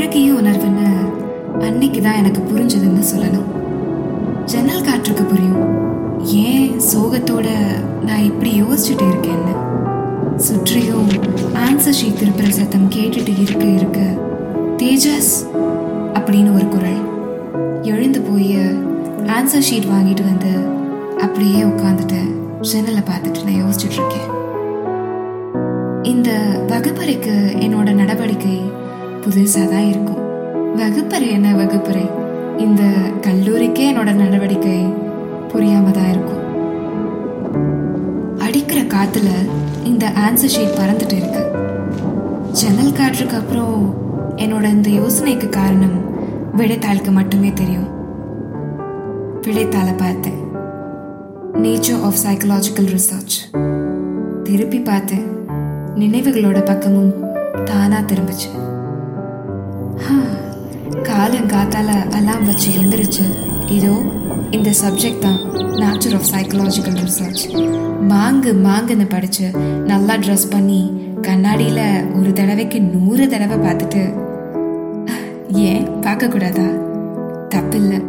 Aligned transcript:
வழக்கையே 0.00 0.28
உணர்வுன்னு 0.32 0.90
அன்னைக்கு 1.62 2.02
தான் 2.02 2.14
எனக்கு 2.14 2.40
புரிஞ்சதுன்னு 2.40 3.02
சொல்லணும். 3.10 3.48
ஜன்னல் 4.44 4.84
காற்றுக்கு 4.84 5.24
புரியும். 5.24 5.64
ஏன் 6.22 6.70
சோகத்தோட 6.92 7.48
நான் 8.06 8.24
இப்படி 8.24 8.62
யோசிச்சுட்டு 8.62 9.04
இருக்கேன்னு? 9.10 9.54
சுற்றியும் 10.36 11.10
ஆன்சர் 11.64 11.98
ஷீட் 11.98 12.18
திருப்புற 12.20 12.48
சத்தம் 12.48 12.88
கேட்டுட்டு 12.90 13.34
இருக்க 13.40 13.66
இருக்க 13.66 14.00
தேஜஸ் 14.76 15.32
அப்படின்னு 16.14 16.54
ஒரு 16.54 16.68
குரல். 16.68 17.02
எழுந்து 17.82 18.20
போய் 18.20 18.56
ஆன்சர் 19.36 19.68
ஷீட் 19.70 19.92
வாங்கிட்டு 19.94 20.26
வந்து 20.32 20.54
அப்படியே 21.20 21.62
உட்காந்துட்டு 21.62 22.22
ஜன்னலை 22.60 23.02
பார்த்துட்டு 23.12 23.46
நான் 23.48 23.62
யோசிச்சுட்டு 23.64 23.98
இருக்கேன். 24.00 24.28
இந்த 26.02 26.30
வகுப்பறைக்கு 26.68 27.36
என்னோட 27.66 27.90
நடவடிக்கை 27.92 28.78
புதுசாக 29.24 29.68
தான் 29.68 29.88
இருக்கும். 29.88 30.20
வகுப்பறை 30.76 31.30
என்ன 31.30 31.54
வகுப்பறை? 31.54 32.10
இந்த 32.58 32.82
கல்லூரிக்கே 33.20 33.84
என்னோட 33.92 34.12
நடவடிக்கை 34.12 34.86
புரியாம 35.52 35.90
தான் 35.90 36.10
இருக்கும். 36.10 36.38
அடிக்கிற 38.38 38.80
காத்துல 38.80 39.28
இந்த 39.84 40.12
ஆன்சர் 40.26 40.54
ஷீட் 40.54 40.78
பறந்துட்டு 40.78 41.12
இருக்கு. 41.12 41.42
ஜன்னல் 42.52 42.92
காற்றுக்கு 42.92 43.36
அப்புறம் 43.36 43.94
என்னோட 44.36 44.64
இந்த 44.64 44.90
யோசனைக்கு 44.90 45.48
காரணம் 45.48 45.96
விடைத்தாளுக்கு 46.56 47.10
மட்டுமே 47.10 47.52
தெரியும். 47.52 47.88
விடைத்தாளை 49.40 49.92
பார்த்தேன் 49.96 50.38
நேச்சர் 51.54 52.02
ஆஃப் 52.02 52.20
சைக்கலாஜிக்கல் 52.24 52.98
ரிசர்ச் 52.98 53.36
திருப்பி 54.42 54.80
பார்த்தேன் 54.80 55.26
நினைவுகளோட 55.94 56.64
பக்கமும் 56.64 57.14
தானா 57.64 57.98
திரும்பிச்சு. 57.98 58.68
காலங்காத்தால 60.90 61.90
அலாம் 62.16 62.44
வச்சு 62.44 62.70
எந்திரிச்சு 62.72 63.24
இதோ 63.66 64.02
இந்த 64.50 64.70
சப்ஜெக்ட் 64.70 65.18
தான். 65.18 65.40
நேச்சர் 65.80 66.14
ஆஃப் 66.14 66.28
சைக்கலாஜிக்கல் 66.32 66.98
ரிசர்ச் 67.02 67.42
மாங்கு 68.00 68.52
மாங்குன்னு 68.52 69.08
படித்து 69.08 69.50
நல்லா 69.86 70.14
ட்ரெஸ் 70.14 70.50
பண்ணி 70.50 70.92
கண்ணாடியில் 71.22 72.12
ஒரு 72.14 72.32
தடவைக்கு 72.32 72.80
நூறு 72.80 73.28
தடவை 73.28 73.56
பார்த்துட்டு. 73.56 74.02
ஏன்? 75.48 75.86
பார்க்கக்கூடாதா 76.02 76.66
தப்பில்லை. 77.48 78.00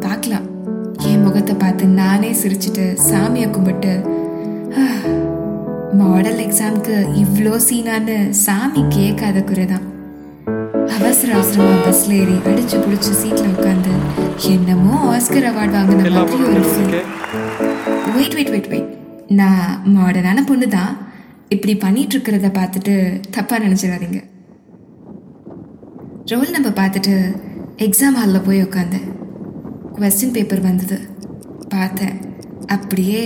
பார்க்கலாம். 0.00 0.46
என் 1.02 1.22
முகத்தை 1.22 1.56
பார்த்து 1.56 1.86
நானே 1.86 2.32
சிரிச்சிட்டு 2.32 2.96
சாமியை 3.10 3.50
கும்பிட்டு. 3.50 3.92
மாடல் 5.92 6.36
எக்ஸாம்க்கு 6.36 7.06
இவ்வளோ 7.14 7.60
சீனான்னு 7.68 8.30
சாமி 8.30 8.84
கேட்காத 8.88 9.42
குறை 9.42 9.66
தான் 9.66 9.89
அவசர 10.96 11.34
அவசரமா 11.34 11.74
பஸ்ல 11.84 12.12
ஏறி 12.20 12.36
அடிச்சு 12.50 12.76
புடிச்சு 12.84 13.12
சீட்ல 13.20 13.44
உட்காந்து 13.54 13.92
என்னமோ 14.54 14.94
ஆஸ்கர் 15.16 15.46
அவார்ட் 15.50 15.76
வாங்கின 15.76 16.10
மாதிரி 16.16 16.42
ஒரு 16.52 16.64
feel 16.70 16.96
wait 18.16 18.34
wait 18.34 18.50
wait 18.54 18.68
wait 18.72 18.90
நான் 19.40 19.82
மாடர்னான 19.96 20.44
பொண்ணு 20.46 20.68
தான். 20.68 20.92
இப்படி 21.54 21.76
பண்ணிட்டு 21.76 22.14
இருக்கிறத 22.16 22.48
பார்த்துட்டு 22.58 23.20
தப்பா 23.30 23.56
நினைச்சிடாதீங்க. 23.58 24.20
ரோல் 26.30 26.54
நம்பர் 26.56 26.78
பார்த்துட்டு 26.80 27.14
எக்ஸாம் 27.86 28.18
ஹாலில் 28.20 28.46
போய் 28.46 28.62
உட்காந்தேன் 28.62 29.08
கொஸ்டின் 29.98 30.34
பேப்பர் 30.36 30.60
வந்தது. 30.60 30.98
பார்த்தேன். 31.68 32.16
அப்படியே 32.66 33.22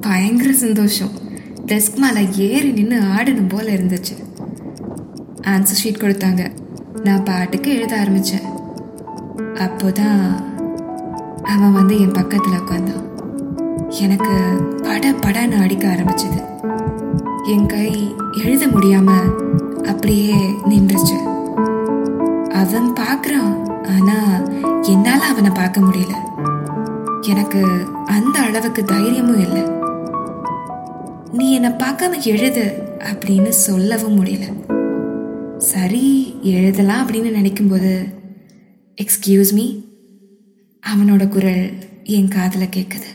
பயங்கர 0.00 0.52
சந்தோஷம். 0.52 1.12
டெஸ்க் 1.70 2.02
மேலே 2.04 2.22
ஏறி 2.48 2.70
நின்று 2.72 2.98
ஆடணும் 3.16 3.48
போல 3.48 3.66
இருந்துச்சு. 3.72 4.14
ஆன்சர் 5.52 5.80
ஷீட் 5.82 6.02
கொடுத்தாங்க. 6.04 6.42
நான் 7.02 7.24
பாட்டுக்கு 7.24 7.74
எழுத 7.74 7.98
ஆரம்பித்தேன் 7.98 8.40
அப்போதான் 9.36 10.44
அவன் 11.42 11.72
வந்து 11.72 12.00
என் 12.00 12.12
பக்கத்தில் 12.12 12.52
உட்காந்தான் 12.52 13.02
எனக்கு 13.88 14.36
பட 14.82 15.10
படன்னு 15.10 15.62
அடிக்க 15.62 15.88
ஆரம்பிச்சது. 15.88 16.62
என் 17.44 17.66
கை 17.66 18.14
எழுத 18.44 18.66
முடியாம 18.66 19.10
அப்படியே 19.84 20.34
நின்றுச்சு. 20.68 21.16
அவன் 22.48 22.92
பார்க்குறான் 22.92 23.70
ஆனா 23.86 24.40
என்னால 24.82 25.24
அவனை 25.24 25.50
பார்க்க 25.50 25.80
முடியல. 25.80 26.14
எனக்கு 27.20 27.86
அந்த 28.06 28.38
அளவுக்கு 28.38 28.84
தைரியமும் 28.84 29.40
இல்லை. 29.40 29.62
நீ 31.32 31.52
என்னை 31.52 31.70
பார்க்காம 31.70 32.22
எழுது 32.22 32.82
அப்படின்னு 32.98 33.48
சொல்லவும் 33.48 34.24
முடியல. 34.24 34.63
சரி 35.64 36.04
எழுதலாம் 36.42 37.02
அப்படின்னு 37.04 37.30
நினைக்கும்போது 37.30 37.92
எக்ஸ்கியூஸ் 38.98 39.52
மீ 39.52 39.66
அவனோட 40.82 41.28
குரல் 41.28 41.64
என் 42.04 42.28
காதில் 42.28 42.72
கேட்குது 42.76 43.08